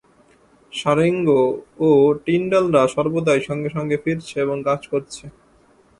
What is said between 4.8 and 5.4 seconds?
করছে।